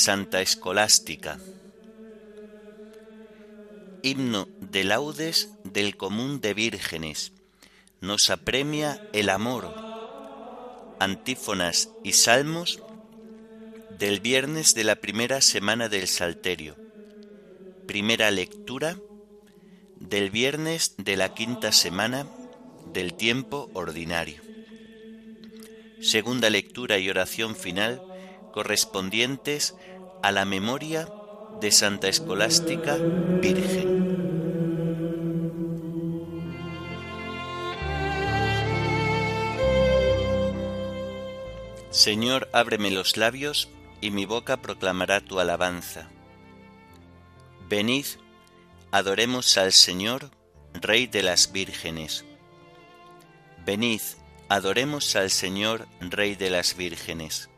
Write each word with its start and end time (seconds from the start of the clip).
Santa 0.00 0.40
Escolástica. 0.40 1.38
Himno 4.02 4.48
de 4.58 4.84
laudes 4.84 5.50
del 5.62 5.98
común 5.98 6.40
de 6.40 6.54
vírgenes. 6.54 7.32
Nos 8.00 8.30
apremia 8.30 8.98
el 9.12 9.28
amor. 9.28 9.74
Antífonas 11.00 11.90
y 12.02 12.12
salmos 12.12 12.82
del 13.98 14.20
viernes 14.20 14.74
de 14.74 14.84
la 14.84 14.96
primera 14.96 15.42
semana 15.42 15.90
del 15.90 16.08
Salterio. 16.08 16.76
Primera 17.86 18.30
lectura 18.30 18.96
del 19.96 20.30
viernes 20.30 20.94
de 20.96 21.18
la 21.18 21.34
quinta 21.34 21.72
semana 21.72 22.26
del 22.94 23.12
tiempo 23.12 23.70
ordinario. 23.74 24.40
Segunda 26.00 26.48
lectura 26.48 26.96
y 26.96 27.10
oración 27.10 27.54
final 27.54 28.00
correspondientes 28.50 29.74
a 30.22 30.32
la 30.32 30.44
memoria 30.44 31.08
de 31.60 31.70
Santa 31.70 32.08
Escolástica 32.08 32.96
Virgen. 32.96 34.00
Señor, 41.90 42.48
ábreme 42.52 42.90
los 42.90 43.16
labios 43.16 43.68
y 44.00 44.10
mi 44.10 44.24
boca 44.24 44.56
proclamará 44.58 45.20
tu 45.20 45.40
alabanza. 45.40 46.08
Venid, 47.68 48.06
adoremos 48.90 49.56
al 49.56 49.72
Señor, 49.72 50.30
Rey 50.74 51.06
de 51.06 51.22
las 51.22 51.52
vírgenes. 51.52 52.24
Venid, 53.66 54.00
adoremos 54.48 55.16
al 55.16 55.30
Señor, 55.30 55.88
Rey 56.00 56.36
de 56.36 56.50
las 56.50 56.76
vírgenes. 56.76 57.50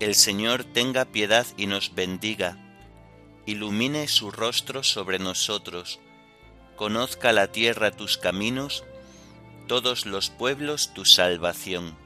El 0.00 0.14
Señor 0.14 0.64
tenga 0.64 1.04
piedad 1.04 1.46
y 1.56 1.66
nos 1.66 1.94
bendiga, 1.94 2.58
ilumine 3.46 4.08
su 4.08 4.30
rostro 4.30 4.82
sobre 4.82 5.18
nosotros, 5.18 6.00
conozca 6.76 7.32
la 7.32 7.52
tierra 7.52 7.90
tus 7.90 8.18
caminos, 8.18 8.84
todos 9.68 10.06
los 10.06 10.30
pueblos 10.30 10.92
tu 10.94 11.04
salvación. 11.04 11.96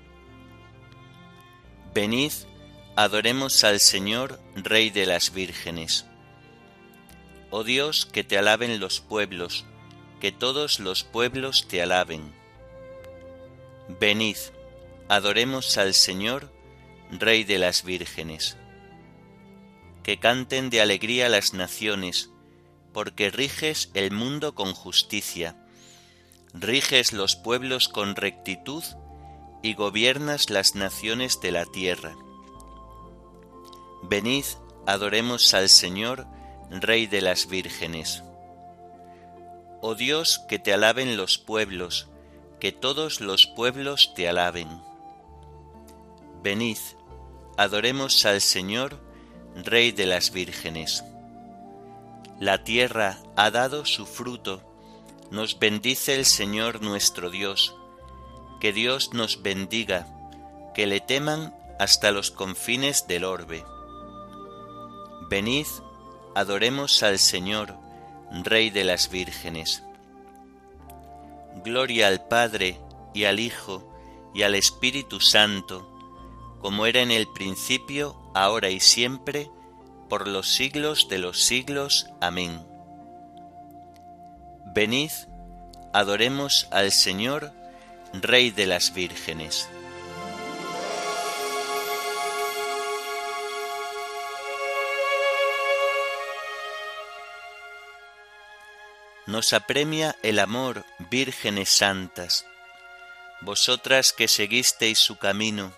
Venid, 1.95 2.33
Adoremos 3.01 3.63
al 3.63 3.79
Señor, 3.79 4.41
Rey 4.57 4.91
de 4.91 5.07
las 5.07 5.33
vírgenes. 5.33 6.05
Oh 7.51 7.63
Dios, 7.63 8.07
que 8.07 8.25
te 8.25 8.37
alaben 8.37 8.81
los 8.81 8.99
pueblos, 8.99 9.67
que 10.21 10.33
todos 10.33 10.81
los 10.81 11.05
pueblos 11.05 11.69
te 11.69 11.81
alaben. 11.81 12.35
Venid, 14.01 14.37
adoremos 15.09 15.79
al 15.79 15.95
Señor, 15.95 16.51
Rey 17.11 17.45
de 17.45 17.59
las 17.59 17.85
vírgenes. 17.85 18.57
Que 20.03 20.19
canten 20.19 20.71
de 20.71 20.81
alegría 20.81 21.29
las 21.29 21.55
naciones, 21.55 22.31
porque 22.93 23.31
riges 23.31 23.91
el 23.95 24.11
mundo 24.11 24.55
con 24.55 24.73
justicia, 24.75 25.57
riges 26.55 27.13
los 27.13 27.37
pueblos 27.37 27.89
con 27.89 28.17
rectitud 28.17 28.85
y 29.63 29.75
gobiernas 29.75 30.51
las 30.51 30.75
naciones 30.75 31.41
de 31.41 31.53
la 31.53 31.65
tierra 31.67 32.17
Venid, 34.03 34.45
adoremos 34.87 35.53
al 35.55 35.69
Señor, 35.69 36.27
Rey 36.71 37.07
de 37.07 37.21
las 37.21 37.49
vírgenes. 37.49 38.23
Oh 39.83 39.95
Dios, 39.95 40.41
que 40.49 40.59
te 40.59 40.73
alaben 40.73 41.17
los 41.17 41.37
pueblos, 41.37 42.09
que 42.61 42.73
todos 42.73 43.21
los 43.21 43.47
pueblos 43.47 44.15
te 44.15 44.29
alaben. 44.29 44.69
Venid, 46.43 46.79
adoremos 47.59 48.25
al 48.25 48.41
Señor, 48.41 49.01
Rey 49.57 49.91
de 49.91 50.07
las 50.07 50.31
vírgenes. 50.31 51.03
La 52.39 52.63
tierra 52.63 53.19
ha 53.35 53.51
dado 53.51 53.85
su 53.85 54.07
fruto, 54.07 54.63
nos 55.33 55.59
bendice 55.59 56.15
el 56.15 56.25
Señor 56.25 56.83
nuestro 56.83 57.31
Dios, 57.31 57.75
que 58.61 58.73
Dios 58.73 59.13
nos 59.13 59.43
bendiga, 59.43 60.07
que 60.73 60.87
le 60.87 61.01
teman 61.01 61.53
hasta 61.81 62.13
los 62.13 62.31
confines 62.31 63.09
del 63.09 63.25
orbe. 63.25 63.65
Venid, 65.29 65.67
adoremos 66.37 67.03
al 67.03 67.19
Señor, 67.19 67.75
Rey 68.45 68.71
de 68.71 68.85
las 68.85 69.11
vírgenes. 69.11 69.83
Gloria 71.65 72.07
al 72.07 72.25
Padre 72.29 72.79
y 73.15 73.25
al 73.25 73.41
Hijo 73.41 73.93
y 74.33 74.45
al 74.45 74.55
Espíritu 74.55 75.19
Santo, 75.19 75.98
como 76.61 76.87
era 76.87 77.01
en 77.01 77.11
el 77.11 77.27
principio, 77.29 78.17
ahora 78.35 78.71
y 78.71 78.81
siempre, 78.81 79.51
por 80.09 80.27
los 80.29 80.49
siglos 80.49 81.09
de 81.09 81.19
los 81.19 81.43
siglos. 81.43 82.07
Amén. 82.21 82.67
Venid, 84.75 85.11
adoremos 85.93 86.69
al 86.71 86.93
Señor, 86.93 87.53
Rey 88.13 88.51
de 88.51 88.67
las 88.67 88.95
vírgenes. 88.95 89.69
nos 99.29 99.53
apremia 99.53 100.17
el 100.23 100.39
amor, 100.39 100.87
vírgenes 101.11 101.69
santas. 101.69 102.47
Vosotras 103.43 104.15
que 104.15 104.27
seguisteis 104.27 104.99
su 104.99 105.19
camino, 105.19 105.75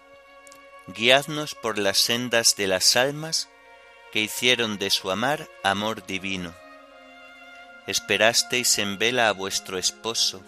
guiadnos 0.93 1.55
por 1.55 1.79
las 1.79 1.99
sendas 1.99 2.57
de 2.57 2.67
las 2.67 2.97
almas 2.97 3.49
que 4.13 4.21
hicieron 4.21 4.79
de 4.79 4.91
su 4.91 5.11
amar 5.11 5.49
amor 5.63 6.07
divino. 6.07 6.55
Esperasteis 7.87 8.79
en 8.79 8.99
vela 8.99 9.29
a 9.29 9.33
vuestro 9.33 9.79
esposo, 9.79 10.43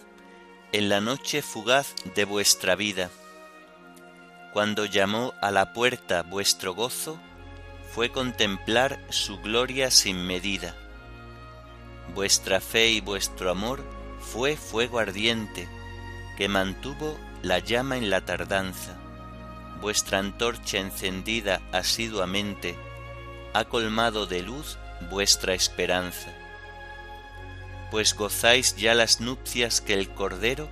en 0.71 0.89
la 0.89 1.01
noche 1.01 1.41
fugaz 1.41 1.93
de 2.15 2.25
vuestra 2.25 2.75
vida. 2.75 3.09
Cuando 4.53 4.85
llamó 4.85 5.33
a 5.41 5.51
la 5.51 5.73
puerta 5.73 6.23
vuestro 6.23 6.73
gozo, 6.73 7.19
fue 7.93 8.11
contemplar 8.11 8.99
su 9.09 9.39
gloria 9.39 9.91
sin 9.91 10.25
medida 10.25 10.75
Vuestra 12.09 12.61
fe 12.61 12.89
y 12.91 13.01
vuestro 13.01 13.49
amor 13.49 13.83
fue 14.19 14.55
fuego 14.55 14.99
ardiente 14.99 15.67
que 16.37 16.47
mantuvo 16.47 17.17
la 17.41 17.59
llama 17.59 17.97
en 17.97 18.09
la 18.09 18.21
tardanza. 18.21 18.99
Vuestra 19.83 20.17
antorcha 20.17 20.79
encendida 20.79 21.61
asiduamente 21.71 22.75
ha 23.53 23.65
colmado 23.65 24.25
de 24.25 24.41
luz 24.41 24.79
vuestra 25.11 25.53
esperanza. 25.53 26.33
Pues 27.91 28.15
gozáis 28.15 28.75
ya 28.75 28.95
las 28.95 29.21
nupcias 29.21 29.81
que 29.81 29.93
el 29.93 30.09
Cordero 30.09 30.69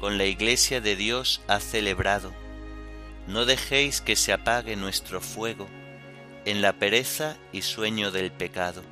con 0.00 0.18
la 0.18 0.24
Iglesia 0.24 0.80
de 0.80 0.96
Dios 0.96 1.42
ha 1.46 1.60
celebrado. 1.60 2.32
No 3.26 3.44
dejéis 3.44 4.00
que 4.00 4.16
se 4.16 4.32
apague 4.32 4.74
nuestro 4.74 5.20
fuego 5.20 5.68
en 6.44 6.60
la 6.60 6.72
pereza 6.72 7.36
y 7.52 7.62
sueño 7.62 8.10
del 8.10 8.32
pecado 8.32 8.82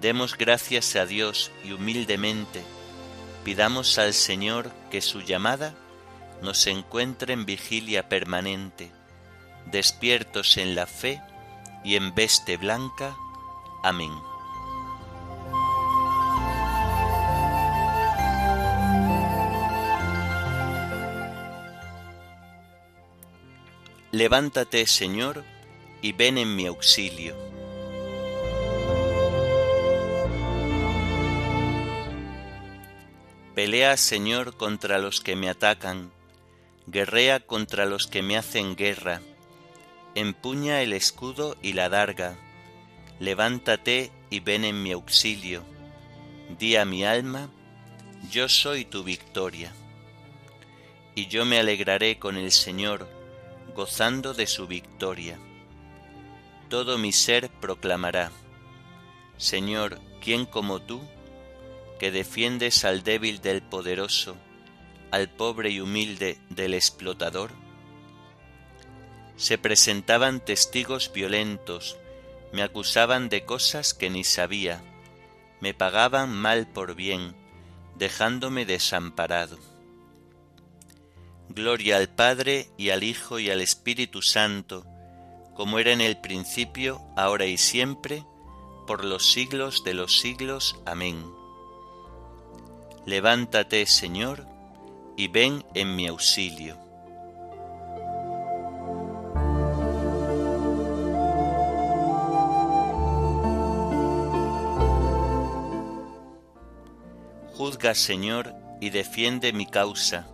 Demos 0.00 0.38
gracias 0.38 0.96
a 0.96 1.04
Dios 1.06 1.50
y 1.62 1.72
humildemente 1.72 2.62
pidamos 3.44 3.98
al 3.98 4.14
Señor 4.14 4.70
que 4.90 5.00
su 5.02 5.20
llamada 5.20 5.74
nos 6.42 6.66
encuentre 6.66 7.32
en 7.32 7.46
vigilia 7.46 8.08
permanente, 8.08 8.90
despiertos 9.66 10.56
en 10.56 10.74
la 10.74 10.86
fe 10.86 11.22
y 11.84 11.96
en 11.96 12.14
veste 12.14 12.56
blanca. 12.56 13.16
Amén. 13.82 14.12
Levántate, 24.10 24.86
Señor, 24.86 25.44
y 26.00 26.12
ven 26.12 26.38
en 26.38 26.56
mi 26.56 26.66
auxilio 26.66 27.48
Pelea, 33.58 33.96
Señor, 33.96 34.56
contra 34.56 35.00
los 35.00 35.20
que 35.20 35.34
me 35.34 35.48
atacan, 35.50 36.12
guerrea 36.90 37.40
contra 37.40 37.84
los 37.84 38.06
que 38.06 38.22
me 38.22 38.38
hacen 38.38 38.74
guerra, 38.74 39.20
empuña 40.14 40.80
el 40.80 40.94
escudo 40.94 41.56
y 41.60 41.74
la 41.74 41.90
darga, 41.90 42.38
levántate 43.20 44.10
y 44.30 44.40
ven 44.40 44.64
en 44.64 44.82
mi 44.82 44.92
auxilio, 44.92 45.64
di 46.58 46.76
a 46.76 46.86
mi 46.86 47.04
alma, 47.04 47.50
yo 48.30 48.48
soy 48.48 48.86
tu 48.86 49.04
victoria. 49.04 49.72
Y 51.14 51.26
yo 51.26 51.44
me 51.44 51.58
alegraré 51.58 52.18
con 52.18 52.36
el 52.36 52.52
Señor, 52.52 53.06
gozando 53.74 54.32
de 54.32 54.46
su 54.46 54.66
victoria. 54.66 55.38
todo 56.70 56.98
mi 56.98 57.12
ser 57.12 57.48
proclamará, 57.48 58.30
Señor, 59.36 60.00
¿quién 60.20 60.46
como 60.46 60.80
tú, 60.80 61.00
que 61.98 62.10
defiendes 62.10 62.84
al 62.84 63.02
débil 63.02 63.40
del 63.40 63.62
poderoso, 63.62 64.36
al 65.10 65.28
pobre 65.28 65.70
y 65.70 65.80
humilde 65.80 66.38
del 66.50 66.74
explotador? 66.74 67.50
Se 69.36 69.58
presentaban 69.58 70.44
testigos 70.44 71.12
violentos, 71.12 71.96
me 72.52 72.62
acusaban 72.62 73.28
de 73.28 73.44
cosas 73.44 73.94
que 73.94 74.10
ni 74.10 74.24
sabía, 74.24 74.82
me 75.60 75.74
pagaban 75.74 76.32
mal 76.32 76.66
por 76.66 76.94
bien, 76.94 77.34
dejándome 77.96 78.64
desamparado. 78.64 79.58
Gloria 81.48 81.96
al 81.96 82.08
Padre 82.08 82.68
y 82.76 82.90
al 82.90 83.02
Hijo 83.02 83.38
y 83.38 83.50
al 83.50 83.60
Espíritu 83.60 84.22
Santo, 84.22 84.84
como 85.54 85.78
era 85.78 85.92
en 85.92 86.00
el 86.00 86.20
principio, 86.20 87.00
ahora 87.16 87.46
y 87.46 87.58
siempre, 87.58 88.24
por 88.86 89.04
los 89.04 89.32
siglos 89.32 89.82
de 89.84 89.94
los 89.94 90.20
siglos. 90.20 90.78
Amén. 90.86 91.24
Levántate, 93.06 93.86
Señor, 93.86 94.46
y 95.18 95.26
ven 95.26 95.64
en 95.74 95.96
mi 95.96 96.06
auxilio. 96.06 96.76
Juzga, 107.56 107.96
Señor, 107.96 108.54
y 108.80 108.90
defiende 108.90 109.52
mi 109.52 109.66
causa, 109.66 110.28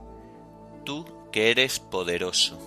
tú 0.85 1.07
que 1.33 1.51
eres 1.51 1.81
poderoso. 1.81 2.59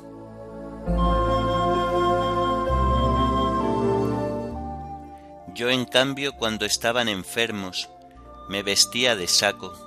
Yo 5.53 5.69
en 5.69 5.85
cambio 5.85 6.35
cuando 6.35 6.65
estaban 6.65 7.09
enfermos, 7.09 7.89
me 8.49 8.63
vestía 8.63 9.15
de 9.15 9.27
saco, 9.27 9.86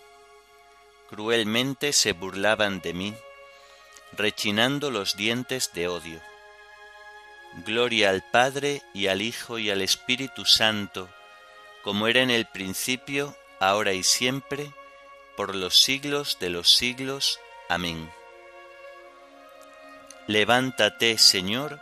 cruelmente 1.11 1.91
se 1.91 2.13
burlaban 2.13 2.79
de 2.79 2.93
mí, 2.93 3.13
rechinando 4.13 4.91
los 4.91 5.17
dientes 5.17 5.73
de 5.73 5.89
odio. 5.89 6.21
Gloria 7.65 8.11
al 8.11 8.23
Padre 8.31 8.81
y 8.93 9.07
al 9.07 9.21
Hijo 9.21 9.59
y 9.59 9.69
al 9.69 9.81
Espíritu 9.81 10.45
Santo, 10.45 11.09
como 11.83 12.07
era 12.07 12.21
en 12.21 12.29
el 12.29 12.45
principio, 12.45 13.35
ahora 13.59 13.91
y 13.91 14.03
siempre, 14.03 14.71
por 15.35 15.53
los 15.53 15.75
siglos 15.75 16.37
de 16.39 16.49
los 16.49 16.73
siglos. 16.73 17.41
Amén. 17.67 18.09
Levántate, 20.27 21.17
Señor, 21.17 21.77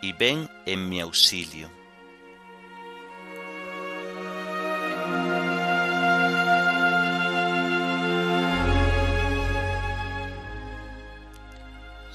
y 0.00 0.14
ven 0.14 0.48
en 0.64 0.88
mi 0.88 1.02
auxilio. 1.02 1.70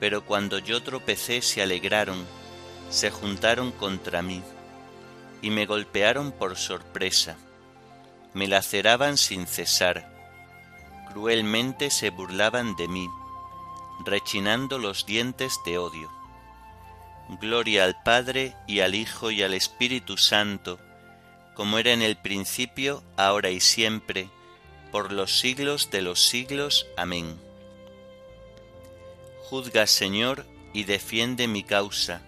pero 0.00 0.24
cuando 0.24 0.58
yo 0.58 0.82
tropecé 0.82 1.42
se 1.42 1.62
alegraron, 1.62 2.24
se 2.90 3.10
juntaron 3.10 3.72
contra 3.72 4.22
mí, 4.22 4.42
y 5.42 5.50
me 5.50 5.66
golpearon 5.66 6.32
por 6.32 6.56
sorpresa, 6.56 7.36
me 8.34 8.46
laceraban 8.46 9.16
sin 9.16 9.46
cesar, 9.46 10.12
cruelmente 11.12 11.90
se 11.90 12.10
burlaban 12.10 12.76
de 12.76 12.88
mí, 12.88 13.08
rechinando 14.04 14.78
los 14.78 15.06
dientes 15.06 15.58
de 15.64 15.78
odio. 15.78 16.10
Gloria 17.40 17.84
al 17.84 18.00
Padre 18.02 18.54
y 18.66 18.80
al 18.80 18.94
Hijo 18.94 19.30
y 19.30 19.42
al 19.42 19.54
Espíritu 19.54 20.16
Santo, 20.16 20.78
como 21.54 21.78
era 21.78 21.92
en 21.92 22.02
el 22.02 22.16
principio, 22.16 23.02
ahora 23.16 23.50
y 23.50 23.60
siempre, 23.60 24.28
por 24.92 25.10
los 25.12 25.38
siglos 25.40 25.90
de 25.90 26.02
los 26.02 26.20
siglos. 26.20 26.86
Amén. 26.96 27.45
Juzga, 29.48 29.86
Señor, 29.86 30.44
y 30.72 30.82
defiende 30.82 31.46
mi 31.46 31.62
causa, 31.62 32.20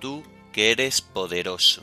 tú 0.00 0.22
que 0.52 0.70
eres 0.70 1.00
poderoso. 1.00 1.82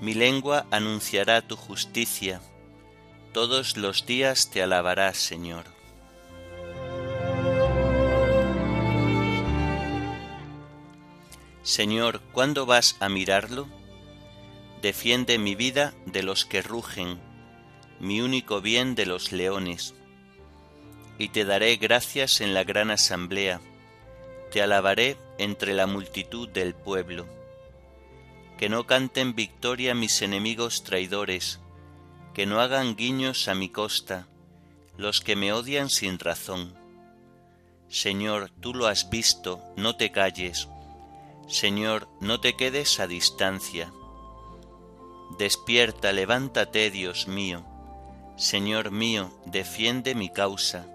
Mi 0.00 0.14
lengua 0.14 0.66
anunciará 0.72 1.40
tu 1.40 1.54
justicia, 1.54 2.40
todos 3.32 3.76
los 3.76 4.04
días 4.04 4.50
te 4.50 4.64
alabará, 4.64 5.14
Señor. 5.14 5.77
Señor, 11.68 12.22
¿cuándo 12.32 12.64
vas 12.64 12.96
a 12.98 13.10
mirarlo? 13.10 13.68
Defiende 14.80 15.38
mi 15.38 15.54
vida 15.54 15.92
de 16.06 16.22
los 16.22 16.46
que 16.46 16.62
rugen, 16.62 17.20
mi 18.00 18.22
único 18.22 18.62
bien 18.62 18.94
de 18.94 19.04
los 19.04 19.32
leones. 19.32 19.94
Y 21.18 21.28
te 21.28 21.44
daré 21.44 21.76
gracias 21.76 22.40
en 22.40 22.54
la 22.54 22.64
gran 22.64 22.90
asamblea, 22.90 23.60
te 24.50 24.62
alabaré 24.62 25.18
entre 25.36 25.74
la 25.74 25.86
multitud 25.86 26.48
del 26.48 26.74
pueblo. 26.74 27.26
Que 28.56 28.70
no 28.70 28.86
canten 28.86 29.34
victoria 29.34 29.94
mis 29.94 30.22
enemigos 30.22 30.84
traidores, 30.84 31.60
que 32.32 32.46
no 32.46 32.62
hagan 32.62 32.96
guiños 32.96 33.46
a 33.46 33.54
mi 33.54 33.68
costa, 33.68 34.26
los 34.96 35.20
que 35.20 35.36
me 35.36 35.52
odian 35.52 35.90
sin 35.90 36.18
razón. 36.18 36.74
Señor, 37.90 38.50
tú 38.58 38.72
lo 38.72 38.86
has 38.86 39.10
visto, 39.10 39.62
no 39.76 39.96
te 39.96 40.10
calles 40.10 40.66
Señor, 41.48 42.08
no 42.20 42.40
te 42.40 42.56
quedes 42.56 43.00
a 43.00 43.06
distancia. 43.06 43.90
Despierta, 45.38 46.12
levántate, 46.12 46.90
Dios 46.90 47.26
mío. 47.26 47.64
Señor 48.36 48.90
mío, 48.90 49.30
defiende 49.46 50.14
mi 50.14 50.28
causa. 50.28 50.86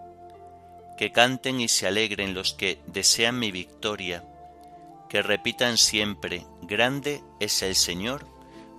Que 0.95 1.11
canten 1.11 1.59
y 1.59 1.69
se 1.69 1.87
alegren 1.87 2.35
los 2.35 2.53
que 2.53 2.79
desean 2.85 3.39
mi 3.39 3.51
victoria. 3.51 4.23
Que 5.09 5.23
repitan 5.23 5.79
siempre, 5.79 6.45
grande 6.61 7.23
es 7.39 7.63
el 7.63 7.73
Señor, 7.73 8.27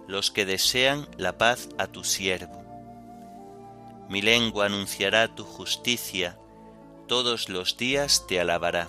los 0.06 0.30
que 0.30 0.46
desean 0.46 1.08
la 1.16 1.38
paz 1.38 1.68
a 1.76 1.88
tu 1.88 2.04
siervo. 2.04 2.62
Mi 4.08 4.22
lengua 4.22 4.66
anunciará 4.66 5.34
tu 5.34 5.44
justicia, 5.44 6.38
todos 7.08 7.48
los 7.48 7.76
días 7.76 8.26
te 8.28 8.38
alabará. 8.38 8.88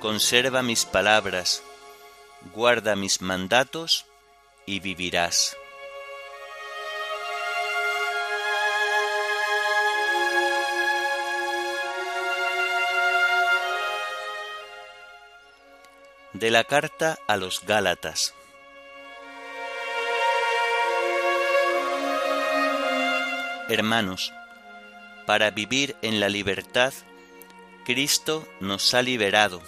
Conserva 0.00 0.62
mis 0.62 0.84
palabras, 0.84 1.62
guarda 2.54 2.94
mis 2.94 3.20
mandatos 3.20 4.06
y 4.66 4.80
vivirás. 4.80 5.56
De 16.32 16.50
la 16.50 16.64
carta 16.64 17.18
a 17.26 17.36
los 17.36 17.64
Gálatas. 17.64 18.34
Hermanos, 23.68 24.32
para 25.26 25.50
vivir 25.50 25.96
en 26.02 26.20
la 26.20 26.28
libertad, 26.28 26.92
Cristo 27.84 28.48
nos 28.60 28.94
ha 28.94 29.02
liberado. 29.02 29.60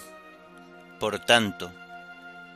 Por 0.99 1.19
tanto, 1.19 1.71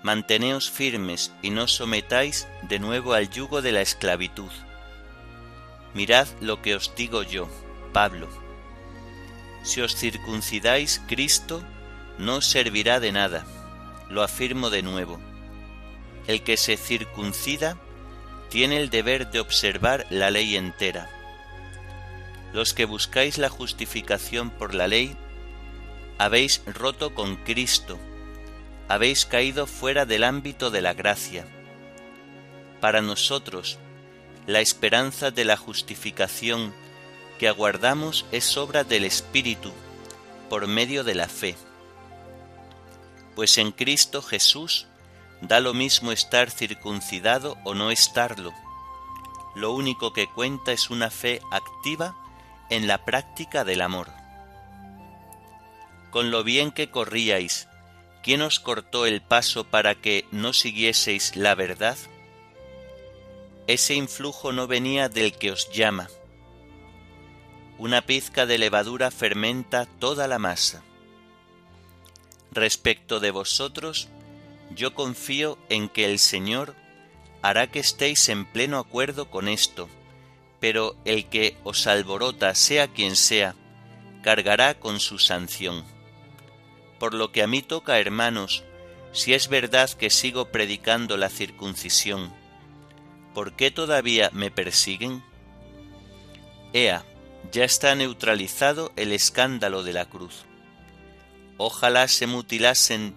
manteneos 0.04 0.70
firmes 0.72 1.32
y 1.42 1.52
no 1.52 1.68
sometáis 1.68 2.48
de 2.64 2.80
nuevo 2.80 3.14
al 3.14 3.30
yugo 3.30 3.62
de 3.62 3.72
la 3.72 3.82
esclavitud. 3.82 4.52
Mirad 5.94 6.28
lo 6.40 6.62
que 6.62 6.76
os 6.76 6.96
digo 6.96 7.24
yo, 7.24 7.48
Pablo. 7.94 8.28
Si 9.64 9.82
os 9.82 9.96
circuncidáis, 9.96 11.02
Cristo 11.08 11.62
no 12.18 12.38
os 12.38 12.48
servirá 12.48 13.00
de 13.00 13.12
nada. 13.12 13.46
Lo 14.10 14.24
afirmo 14.24 14.70
de 14.70 14.82
nuevo. 14.82 15.20
El 16.28 16.44
que 16.44 16.58
se 16.58 16.76
circuncida 16.76 17.78
tiene 18.50 18.78
el 18.78 18.90
deber 18.90 19.30
de 19.30 19.40
observar 19.40 20.08
la 20.10 20.32
ley 20.32 20.56
entera 20.56 21.22
los 22.54 22.74
que 22.74 22.86
buscáis 22.86 23.38
la 23.38 23.50
justificación 23.50 24.50
por 24.50 24.74
la 24.74 24.88
ley, 24.88 25.16
habéis 26.22 26.62
roto 26.68 27.16
con 27.16 27.36
Cristo, 27.36 27.98
habéis 28.88 29.26
caído 29.26 29.66
fuera 29.66 30.06
del 30.06 30.24
ámbito 30.24 30.70
de 30.70 30.84
la 30.84 30.94
gracia. 30.94 31.48
Para 32.80 33.02
nosotros, 33.02 33.80
la 34.46 34.60
esperanza 34.60 35.32
de 35.32 35.46
la 35.46 35.58
justificación 35.58 36.76
que 37.40 37.48
aguardamos 37.48 38.28
es 38.32 38.56
obra 38.56 38.84
del 38.84 39.04
Espíritu, 39.04 39.72
por 40.48 40.68
medio 40.68 41.04
de 41.04 41.16
la 41.16 41.28
fe. 41.28 41.56
Pues 43.34 43.58
en 43.58 43.72
Cristo 43.72 44.22
Jesús 44.22 44.86
da 45.42 45.60
lo 45.60 45.74
mismo 45.74 46.12
estar 46.12 46.52
circuncidado 46.52 47.58
o 47.64 47.74
no 47.74 47.90
estarlo. 47.90 48.54
Lo 49.56 49.72
único 49.72 50.14
que 50.14 50.28
cuenta 50.28 50.72
es 50.72 50.92
una 50.92 51.10
fe 51.10 51.42
activa 51.50 52.16
en 52.70 52.86
la 52.88 53.06
práctica 53.06 53.64
del 53.64 53.82
amor. 53.82 54.21
Con 56.12 56.30
lo 56.30 56.44
bien 56.44 56.72
que 56.72 56.90
corríais, 56.90 57.70
¿quién 58.22 58.42
os 58.42 58.60
cortó 58.60 59.06
el 59.06 59.22
paso 59.22 59.64
para 59.64 59.96
que 59.96 60.26
no 60.32 60.52
siguieseis 60.52 61.38
la 61.38 61.56
verdad? 61.56 61.98
Ese 63.68 63.96
influjo 63.96 64.52
no 64.52 64.68
venía 64.68 65.08
del 65.08 65.38
que 65.38 65.52
os 65.52 65.72
llama. 65.72 66.10
Una 67.78 68.02
pizca 68.02 68.46
de 68.46 68.58
levadura 68.58 69.10
fermenta 69.10 69.86
toda 69.86 70.28
la 70.28 70.38
masa. 70.38 70.84
Respecto 72.52 73.22
de 73.22 73.32
vosotros, 73.32 74.10
yo 74.76 74.94
confío 74.94 75.58
en 75.70 75.88
que 75.88 76.04
el 76.04 76.20
Señor 76.20 76.76
hará 77.42 77.72
que 77.72 77.80
estéis 77.80 78.28
en 78.28 78.46
pleno 78.46 78.80
acuerdo 78.80 79.32
con 79.32 79.48
esto, 79.48 79.88
pero 80.60 80.98
el 81.06 81.30
que 81.30 81.56
os 81.64 81.88
alborota, 81.88 82.54
sea 82.54 82.90
quien 82.90 83.16
sea, 83.16 83.56
cargará 84.22 84.78
con 84.78 85.00
su 85.00 85.18
sanción. 85.18 85.86
Por 87.02 87.16
lo 87.16 87.32
que 87.32 87.42
a 87.42 87.48
mí 87.48 87.64
toca, 87.64 87.98
hermanos, 87.98 88.64
si 89.12 89.34
es 89.34 89.48
verdad 89.48 89.90
que 89.90 90.12
sigo 90.12 90.50
predicando 90.50 91.18
la 91.18 91.30
circuncisión, 91.30 92.32
¿por 93.34 93.54
qué 93.54 93.72
todavía 93.72 94.30
me 94.34 94.52
persiguen? 94.52 95.24
Ea, 96.74 97.04
ya 97.52 97.64
está 97.64 97.96
neutralizado 97.96 98.92
el 98.98 99.14
escándalo 99.14 99.82
de 99.82 99.94
la 99.94 100.06
cruz. 100.06 100.46
Ojalá 101.58 102.08
se 102.08 102.28
mutilasen 102.28 103.16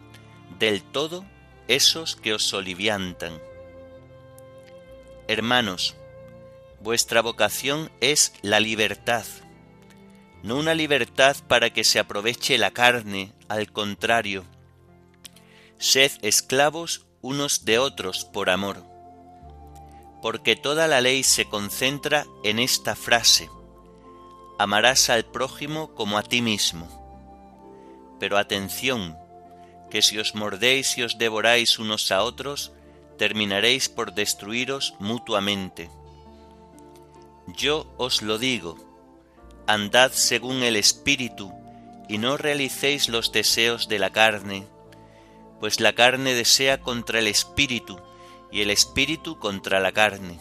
del 0.59 0.83
todo 0.83 1.27
esos 1.69 2.17
que 2.17 2.33
os 2.33 2.43
soliviantan. 2.43 3.39
Hermanos, 5.29 5.95
Vuestra 6.81 7.21
vocación 7.21 7.91
es 8.01 8.33
la 8.43 8.61
libertad, 8.61 9.25
no 10.43 10.59
una 10.59 10.75
libertad 10.75 11.35
para 11.49 11.71
que 11.71 11.83
se 11.83 11.99
aproveche 11.99 12.59
la 12.59 12.73
carne, 12.73 13.33
al 13.55 13.73
contrario. 13.73 14.45
Sed 15.79 16.13
esclavos 16.23 17.07
unos 17.23 17.65
de 17.65 17.79
otros 17.79 18.25
por 18.25 18.51
amor. 18.51 18.85
Porque 20.21 20.57
toda 20.57 20.89
la 20.89 21.01
ley 21.01 21.23
se 21.23 21.47
concentra 21.47 22.27
en 22.43 22.59
esta 22.59 22.97
frase, 22.97 23.49
amarás 24.59 25.11
al 25.11 25.25
prójimo 25.25 25.95
como 25.95 26.19
a 26.19 26.23
ti 26.23 26.43
mismo. 26.43 26.89
Pero 28.19 28.39
atención, 28.39 29.17
que 29.91 30.03
si 30.03 30.19
os 30.19 30.35
mordéis 30.35 30.99
y 30.99 31.03
os 31.03 31.19
devoráis 31.19 31.79
unos 31.79 32.11
a 32.11 32.23
otros, 32.23 32.73
terminaréis 33.19 33.89
por 33.89 34.15
destruiros 34.15 34.95
mutuamente. 34.99 35.91
Yo 37.47 37.87
os 37.99 38.23
lo 38.23 38.39
digo, 38.39 38.77
andad 39.67 40.13
según 40.13 40.63
el 40.63 40.77
Espíritu, 40.77 41.53
y 42.09 42.19
no 42.19 42.37
realicéis 42.37 43.09
los 43.09 43.33
deseos 43.33 43.89
de 43.89 43.99
la 43.99 44.11
carne, 44.11 44.67
pues 45.61 45.81
la 45.81 45.95
carne 45.95 46.35
desea 46.35 46.81
contra 46.81 47.19
el 47.19 47.27
Espíritu, 47.27 47.99
y 48.51 48.63
el 48.63 48.71
Espíritu 48.71 49.39
contra 49.39 49.81
la 49.81 49.93
carne. 49.93 50.39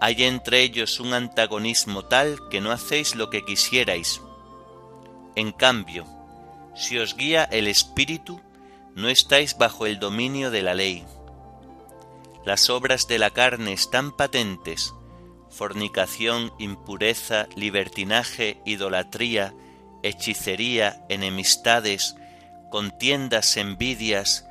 Hay 0.00 0.22
entre 0.24 0.62
ellos 0.62 1.00
un 1.00 1.12
antagonismo 1.12 2.04
tal 2.04 2.38
que 2.50 2.60
no 2.60 2.70
hacéis 2.70 3.16
lo 3.16 3.30
que 3.30 3.44
quisierais. 3.44 4.22
En 5.34 5.52
cambio, 5.52 6.06
si 6.74 6.98
os 6.98 7.16
guía 7.16 7.44
el 7.44 7.66
Espíritu, 7.66 8.40
no 8.94 9.08
estáis 9.08 9.58
bajo 9.58 9.86
el 9.86 9.98
dominio 9.98 10.50
de 10.50 10.62
la 10.62 10.74
ley. 10.74 11.04
Las 12.44 12.70
obras 12.70 13.08
de 13.08 13.18
la 13.18 13.30
carne 13.30 13.72
están 13.72 14.16
patentes, 14.16 14.94
fornicación, 15.50 16.52
impureza, 16.58 17.48
libertinaje, 17.56 18.60
idolatría, 18.64 19.54
hechicería, 20.02 21.00
enemistades, 21.08 22.16
contiendas, 22.70 23.56
envidias, 23.56 24.46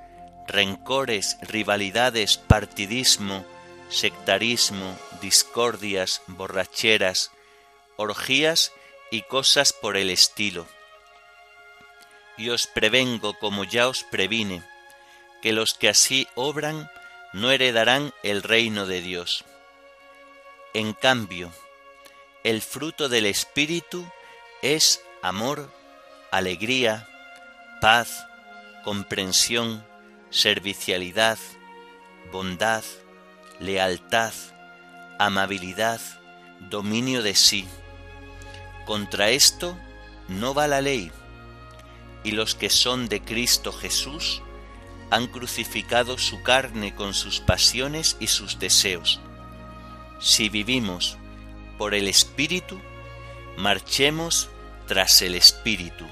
rencores, 0.48 1.38
rivalidades, 1.42 2.38
partidismo, 2.38 3.46
sectarismo, 3.90 4.98
discordias, 5.22 6.22
borracheras, 6.28 7.32
orgías 7.96 8.72
y 9.12 9.22
cosas 9.24 9.74
por 9.74 9.98
el 9.98 10.10
estilo. 10.10 10.68
Y 12.38 12.50
os 12.50 12.68
prevengo, 12.68 13.34
como 13.40 13.64
ya 13.64 13.88
os 13.88 14.04
previne, 14.04 14.64
que 15.42 15.54
los 15.54 15.74
que 15.74 15.90
así 15.90 16.28
obran 16.36 16.90
no 17.34 17.52
heredarán 17.52 18.14
el 18.24 18.44
reino 18.44 18.86
de 18.86 19.02
Dios. 19.02 19.44
En 20.74 20.94
cambio, 20.94 21.52
el 22.44 22.62
fruto 22.62 23.10
del 23.10 23.26
Espíritu 23.26 24.08
es 24.62 25.02
amor, 25.22 25.72
alegría, 26.32 27.08
paz, 27.82 28.26
comprensión, 28.84 29.86
servicialidad, 30.30 31.38
bondad, 32.32 32.84
lealtad, 33.60 34.34
amabilidad, 35.20 36.02
dominio 36.70 37.24
de 37.24 37.36
sí. 37.36 37.68
Contra 38.86 39.30
esto 39.30 39.78
no 40.28 40.54
va 40.54 40.68
la 40.68 40.82
ley, 40.82 41.12
y 42.24 42.32
los 42.32 42.56
que 42.56 42.70
son 42.70 43.10
de 43.10 43.22
Cristo 43.22 43.72
Jesús 43.72 44.42
han 45.10 45.28
crucificado 45.28 46.18
su 46.18 46.44
carne 46.44 46.94
con 46.96 47.14
sus 47.14 47.40
pasiones 47.40 48.18
y 48.20 48.28
sus 48.28 48.60
deseos 48.60 49.22
si 50.20 50.50
vivimos 50.50 51.18
por 51.78 51.94
el 51.94 52.08
Espíritu, 52.08 52.80
marchemos 53.58 54.50
tras 54.88 55.22
el 55.22 55.36
Espíritu. 55.36 56.06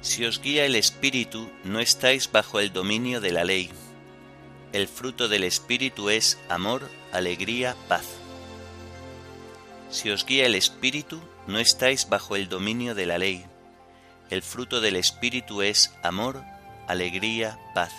Si 0.00 0.24
os 0.24 0.40
guía 0.40 0.64
el 0.64 0.74
Espíritu, 0.74 1.50
no 1.64 1.80
estáis 1.80 2.30
bajo 2.32 2.60
el 2.60 2.72
dominio 2.72 3.20
de 3.20 3.32
la 3.32 3.44
ley. 3.44 3.70
El 4.72 4.88
fruto 4.88 5.28
del 5.28 5.44
Espíritu 5.44 6.08
es 6.08 6.38
amor, 6.48 6.90
alegría, 7.12 7.76
paz. 7.88 8.06
Si 9.90 10.10
os 10.10 10.24
guía 10.24 10.46
el 10.46 10.54
Espíritu, 10.54 11.20
no 11.46 11.58
estáis 11.58 12.08
bajo 12.08 12.36
el 12.36 12.48
dominio 12.48 12.94
de 12.94 13.06
la 13.06 13.18
ley. 13.18 13.44
El 14.30 14.42
fruto 14.42 14.80
del 14.80 14.96
Espíritu 14.96 15.62
es 15.62 15.94
amor, 16.02 16.42
alegría, 16.88 17.58
paz. 17.74 17.92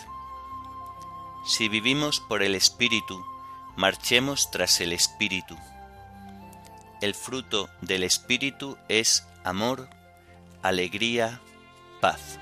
Si 1.46 1.70
vivimos 1.70 2.22
por 2.22 2.42
el 2.42 2.56
Espíritu, 2.56 3.24
marchemos 3.76 4.50
tras 4.50 4.82
el 4.82 4.92
Espíritu. 4.92 5.56
El 7.02 7.14
fruto 7.14 7.70
del 7.82 8.04
Espíritu 8.04 8.80
es 8.90 9.28
amor, 9.44 9.88
alegría, 10.64 11.40
paz. 12.02 12.40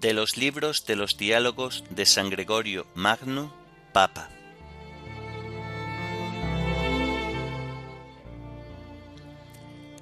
De 0.00 0.14
los 0.14 0.38
libros 0.38 0.86
de 0.86 0.96
los 0.96 1.18
diálogos 1.18 1.84
de 1.90 2.06
San 2.06 2.30
Gregorio 2.30 2.86
Magno, 2.94 3.52
Papa. 3.92 4.30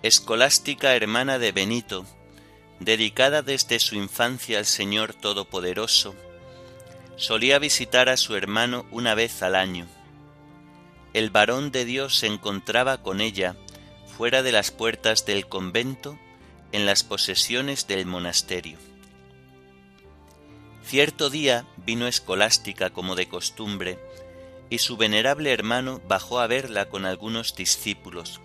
Escolástica 0.09 0.97
hermana 0.97 1.39
de 1.39 1.53
Benito, 1.53 2.07
dedicada 2.81 3.43
desde 3.43 3.79
su 3.79 3.95
infancia 3.95 4.57
al 4.57 4.65
Señor 4.65 5.13
Todopoderoso, 5.13 6.15
solía 7.17 7.59
visitar 7.59 8.09
a 8.09 8.17
su 8.17 8.35
hermano 8.35 8.87
una 8.91 9.15
vez 9.15 9.43
al 9.43 9.55
año. 9.55 9.87
El 11.13 11.29
varón 11.29 11.73
de 11.73 11.85
Dios 11.85 12.17
se 12.17 12.27
encontraba 12.27 13.03
con 13.03 13.21
ella 13.21 13.55
fuera 14.17 14.43
de 14.43 14.51
las 14.51 14.71
puertas 14.71 15.27
del 15.27 15.47
convento 15.47 16.19
en 16.73 16.87
las 16.87 17.05
posesiones 17.05 17.87
del 17.87 18.07
monasterio. 18.07 18.79
Cierto 20.85 21.29
día 21.29 21.67
vino 21.85 22.07
Escolástica 22.07 22.89
como 22.89 23.15
de 23.15 23.29
costumbre, 23.29 23.99
y 24.71 24.79
su 24.79 24.97
venerable 24.97 25.53
hermano 25.53 26.01
bajó 26.09 26.41
a 26.41 26.47
verla 26.47 26.89
con 26.89 27.05
algunos 27.05 27.55
discípulos, 27.55 28.41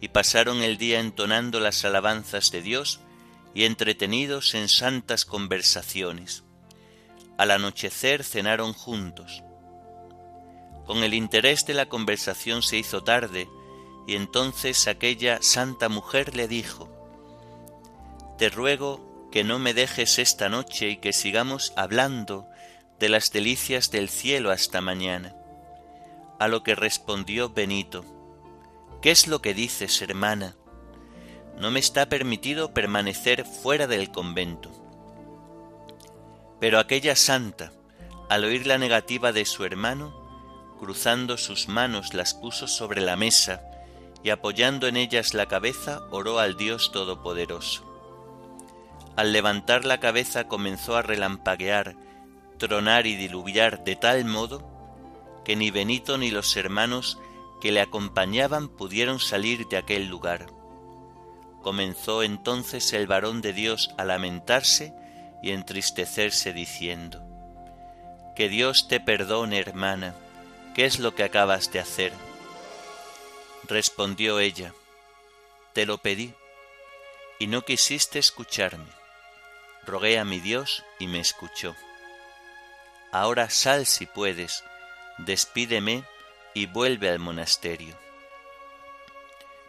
y 0.00 0.08
pasaron 0.08 0.62
el 0.62 0.76
día 0.78 1.00
entonando 1.00 1.60
las 1.60 1.84
alabanzas 1.84 2.50
de 2.50 2.62
Dios 2.62 3.00
y 3.54 3.64
entretenidos 3.64 4.54
en 4.54 4.68
santas 4.68 5.24
conversaciones. 5.24 6.44
Al 7.38 7.50
anochecer 7.50 8.24
cenaron 8.24 8.72
juntos. 8.72 9.42
Con 10.84 11.02
el 11.02 11.14
interés 11.14 11.66
de 11.66 11.74
la 11.74 11.88
conversación 11.88 12.62
se 12.62 12.76
hizo 12.78 13.02
tarde, 13.02 13.48
y 14.06 14.14
entonces 14.14 14.86
aquella 14.86 15.38
santa 15.42 15.88
mujer 15.88 16.36
le 16.36 16.48
dijo, 16.48 16.88
Te 18.38 18.50
ruego 18.50 19.28
que 19.32 19.42
no 19.42 19.58
me 19.58 19.74
dejes 19.74 20.18
esta 20.18 20.48
noche 20.48 20.90
y 20.90 20.96
que 20.98 21.12
sigamos 21.12 21.72
hablando 21.76 22.48
de 22.98 23.08
las 23.08 23.32
delicias 23.32 23.90
del 23.90 24.08
cielo 24.08 24.50
hasta 24.50 24.80
mañana. 24.80 25.34
A 26.38 26.48
lo 26.48 26.62
que 26.62 26.74
respondió 26.74 27.50
Benito, 27.50 28.04
¿Qué 29.06 29.12
es 29.12 29.28
lo 29.28 29.40
que 29.40 29.54
dices, 29.54 30.02
hermana? 30.02 30.56
No 31.60 31.70
me 31.70 31.78
está 31.78 32.08
permitido 32.08 32.74
permanecer 32.74 33.44
fuera 33.44 33.86
del 33.86 34.10
convento. 34.10 34.68
Pero 36.58 36.80
aquella 36.80 37.14
santa, 37.14 37.70
al 38.28 38.42
oír 38.42 38.66
la 38.66 38.78
negativa 38.78 39.30
de 39.30 39.44
su 39.44 39.64
hermano, 39.64 40.12
cruzando 40.80 41.38
sus 41.38 41.68
manos 41.68 42.14
las 42.14 42.34
puso 42.34 42.66
sobre 42.66 43.00
la 43.00 43.14
mesa 43.14 43.62
y 44.24 44.30
apoyando 44.30 44.88
en 44.88 44.96
ellas 44.96 45.34
la 45.34 45.46
cabeza 45.46 46.02
oró 46.10 46.40
al 46.40 46.56
Dios 46.56 46.90
Todopoderoso. 46.90 47.84
Al 49.14 49.32
levantar 49.32 49.84
la 49.84 50.00
cabeza 50.00 50.48
comenzó 50.48 50.96
a 50.96 51.02
relampaguear, 51.02 51.94
tronar 52.58 53.06
y 53.06 53.14
diluviar 53.14 53.84
de 53.84 53.94
tal 53.94 54.24
modo 54.24 54.68
que 55.44 55.54
ni 55.54 55.70
Benito 55.70 56.18
ni 56.18 56.32
los 56.32 56.56
hermanos 56.56 57.20
que 57.60 57.72
le 57.72 57.80
acompañaban 57.80 58.68
pudieron 58.68 59.20
salir 59.20 59.66
de 59.68 59.76
aquel 59.76 60.06
lugar. 60.06 60.46
Comenzó 61.62 62.22
entonces 62.22 62.92
el 62.92 63.06
varón 63.06 63.40
de 63.40 63.52
Dios 63.52 63.90
a 63.98 64.04
lamentarse 64.04 64.94
y 65.42 65.50
entristecerse 65.50 66.52
diciendo, 66.52 67.22
Que 68.34 68.48
Dios 68.48 68.88
te 68.88 69.00
perdone, 69.00 69.58
hermana, 69.58 70.14
¿qué 70.74 70.84
es 70.84 70.98
lo 70.98 71.14
que 71.14 71.24
acabas 71.24 71.72
de 71.72 71.80
hacer? 71.80 72.12
Respondió 73.64 74.38
ella, 74.38 74.72
Te 75.72 75.86
lo 75.86 75.98
pedí, 75.98 76.34
y 77.38 77.48
no 77.48 77.62
quisiste 77.62 78.18
escucharme. 78.18 78.90
Rogué 79.84 80.18
a 80.18 80.24
mi 80.24 80.40
Dios 80.40 80.84
y 80.98 81.06
me 81.06 81.20
escuchó. 81.20 81.74
Ahora 83.12 83.50
sal 83.50 83.86
si 83.86 84.06
puedes, 84.06 84.64
despídeme 85.18 86.04
y 86.56 86.64
vuelve 86.64 87.10
al 87.10 87.18
monasterio. 87.18 87.94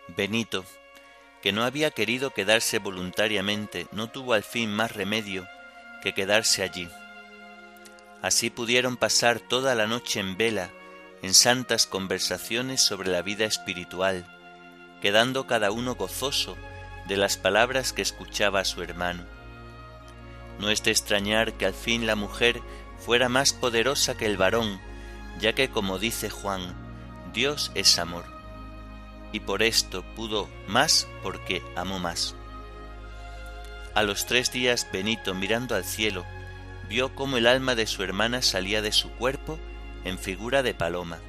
Benito, 0.07 0.63
que 1.41 1.51
no 1.51 1.65
había 1.65 1.91
querido 1.91 2.29
quedarse 2.29 2.79
voluntariamente, 2.79 3.87
no 3.91 4.09
tuvo 4.09 4.31
al 4.31 4.43
fin 4.43 4.71
más 4.71 4.93
remedio 4.93 5.45
que 6.01 6.13
quedarse 6.13 6.63
allí. 6.63 6.87
Así 8.21 8.49
pudieron 8.49 8.95
pasar 8.95 9.41
toda 9.41 9.75
la 9.75 9.85
noche 9.85 10.21
en 10.21 10.37
vela, 10.37 10.69
en 11.21 11.33
santas 11.33 11.87
conversaciones 11.87 12.79
sobre 12.79 13.09
la 13.09 13.21
vida 13.21 13.43
espiritual, 13.43 14.25
quedando 15.01 15.45
cada 15.45 15.71
uno 15.71 15.95
gozoso 15.95 16.55
de 17.05 17.17
las 17.17 17.35
palabras 17.35 17.91
que 17.91 18.01
escuchaba 18.01 18.61
a 18.61 18.65
su 18.65 18.81
hermano. 18.81 19.25
No 20.57 20.69
es 20.69 20.83
de 20.83 20.91
extrañar 20.91 21.51
que 21.51 21.65
al 21.65 21.73
fin 21.73 22.07
la 22.07 22.15
mujer 22.15 22.61
fuera 22.97 23.27
más 23.27 23.51
poderosa 23.51 24.15
que 24.15 24.25
el 24.25 24.37
varón, 24.37 24.79
ya 25.39 25.53
que 25.53 25.69
como 25.69 25.99
dice 25.99 26.29
Juan, 26.29 26.73
Dios 27.33 27.71
es 27.75 27.99
amor, 27.99 28.25
y 29.31 29.39
por 29.39 29.63
esto 29.63 30.03
pudo 30.15 30.49
más 30.67 31.07
porque 31.23 31.61
amó 31.75 31.99
más. 31.99 32.35
A 33.93 34.03
los 34.03 34.25
tres 34.25 34.51
días 34.51 34.87
Benito, 34.91 35.33
mirando 35.33 35.75
al 35.75 35.83
cielo, 35.83 36.25
vio 36.89 37.13
cómo 37.15 37.37
el 37.37 37.47
alma 37.47 37.75
de 37.75 37.87
su 37.87 38.03
hermana 38.03 38.41
salía 38.41 38.81
de 38.81 38.91
su 38.91 39.11
cuerpo 39.11 39.59
en 40.03 40.17
figura 40.17 40.63
de 40.63 40.73
paloma, 40.73 41.19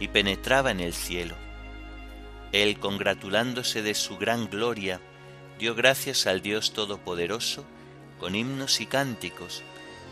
y 0.00 0.08
penetraba 0.08 0.70
en 0.70 0.80
el 0.80 0.92
cielo. 0.92 1.36
Él, 2.52 2.78
congratulándose 2.78 3.82
de 3.82 3.94
su 3.94 4.16
gran 4.16 4.48
gloria, 4.48 5.00
dio 5.58 5.74
gracias 5.74 6.26
al 6.26 6.40
Dios 6.40 6.72
Todopoderoso 6.72 7.64
con 8.18 8.34
himnos 8.34 8.80
y 8.80 8.86
cánticos, 8.86 9.62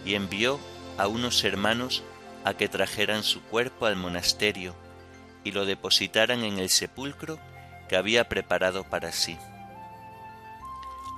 y 0.04 0.14
envió 0.14 0.58
a 0.98 1.06
unos 1.06 1.44
hermanos 1.44 2.02
a 2.44 2.54
que 2.54 2.68
trajeran 2.68 3.22
su 3.22 3.42
cuerpo 3.42 3.86
al 3.86 3.96
monasterio 3.96 4.74
y 5.44 5.52
lo 5.52 5.64
depositaran 5.64 6.44
en 6.44 6.58
el 6.58 6.68
sepulcro 6.68 7.38
que 7.88 7.96
había 7.96 8.28
preparado 8.28 8.84
para 8.84 9.12
sí. 9.12 9.36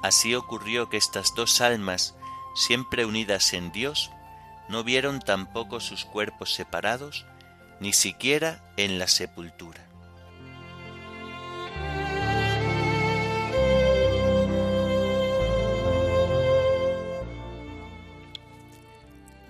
Así 0.02 0.34
ocurrió 0.34 0.90
que 0.90 0.96
estas 0.96 1.34
dos 1.34 1.60
almas, 1.60 2.14
siempre 2.54 3.06
unidas 3.06 3.52
en 3.54 3.72
Dios, 3.72 4.10
no 4.68 4.84
vieron 4.84 5.20
tampoco 5.20 5.80
sus 5.80 6.04
cuerpos 6.04 6.52
separados, 6.52 7.26
ni 7.80 7.92
siquiera 7.92 8.62
en 8.76 8.98
la 8.98 9.08
sepultura. 9.08 9.80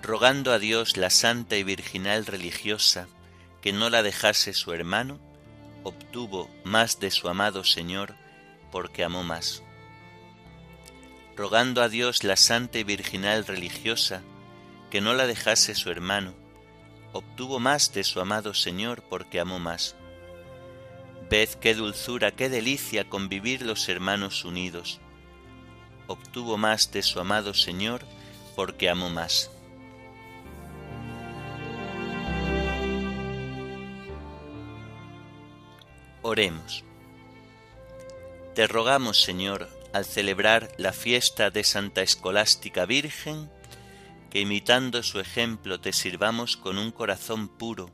Rogando 0.05 0.53
a 0.53 0.59
Dios 0.59 0.97
la 0.97 1.09
santa 1.09 1.57
y 1.57 1.63
virginal 1.63 2.27
religiosa 2.27 3.07
que 3.61 3.73
no 3.73 3.89
la 3.89 4.03
dejase 4.03 4.53
su 4.53 4.71
hermano, 4.71 5.19
obtuvo 5.83 6.47
más 6.63 6.99
de 6.99 7.09
su 7.09 7.27
amado 7.27 7.63
Señor 7.63 8.13
porque 8.71 9.03
amó 9.03 9.23
más. 9.23 9.63
Rogando 11.35 11.81
a 11.81 11.89
Dios 11.89 12.23
la 12.23 12.37
santa 12.37 12.77
y 12.77 12.83
virginal 12.83 13.47
religiosa 13.47 14.21
que 14.91 15.01
no 15.01 15.15
la 15.15 15.25
dejase 15.25 15.73
su 15.73 15.89
hermano, 15.89 16.35
obtuvo 17.11 17.59
más 17.59 17.91
de 17.91 18.03
su 18.03 18.19
amado 18.21 18.53
Señor 18.53 19.03
porque 19.09 19.39
amó 19.39 19.57
más. 19.57 19.95
Ved 21.31 21.49
qué 21.49 21.73
dulzura, 21.73 22.29
qué 22.29 22.47
delicia 22.49 23.09
convivir 23.09 23.63
los 23.63 23.89
hermanos 23.89 24.45
unidos. 24.45 24.99
Obtuvo 26.05 26.57
más 26.57 26.91
de 26.91 27.01
su 27.01 27.19
amado 27.19 27.55
Señor 27.55 28.05
porque 28.55 28.87
amó 28.87 29.09
más. 29.09 29.49
Oremos. 36.27 36.83
Te 38.55 38.65
rogamos, 38.65 39.21
Señor, 39.21 39.69
al 39.93 40.05
celebrar 40.05 40.71
la 40.79 40.91
fiesta 40.91 41.51
de 41.51 41.63
Santa 41.63 42.01
Escolástica 42.01 42.87
Virgen, 42.87 43.47
que 44.31 44.39
imitando 44.39 45.03
su 45.03 45.19
ejemplo 45.19 45.79
te 45.79 45.93
sirvamos 45.93 46.57
con 46.57 46.79
un 46.79 46.89
corazón 46.89 47.47
puro 47.47 47.91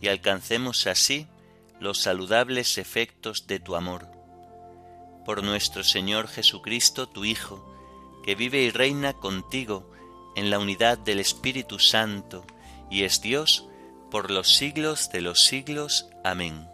y 0.00 0.08
alcancemos 0.08 0.88
así 0.88 1.28
los 1.78 1.98
saludables 2.02 2.76
efectos 2.76 3.46
de 3.46 3.60
tu 3.60 3.76
amor. 3.76 4.10
Por 5.24 5.44
nuestro 5.44 5.84
Señor 5.84 6.26
Jesucristo, 6.26 7.08
tu 7.08 7.24
Hijo, 7.24 7.64
que 8.24 8.34
vive 8.34 8.62
y 8.62 8.70
reina 8.72 9.12
contigo 9.12 9.92
en 10.34 10.50
la 10.50 10.58
unidad 10.58 10.98
del 10.98 11.20
Espíritu 11.20 11.78
Santo 11.78 12.44
y 12.90 13.04
es 13.04 13.20
Dios 13.20 13.68
por 14.10 14.32
los 14.32 14.56
siglos 14.56 15.08
de 15.12 15.20
los 15.20 15.44
siglos. 15.44 16.08
Amén. 16.24 16.73